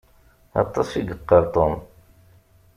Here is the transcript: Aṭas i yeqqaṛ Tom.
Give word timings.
Aṭas 0.61 0.89
i 0.99 1.01
yeqqaṛ 1.07 1.43
Tom. 1.53 1.73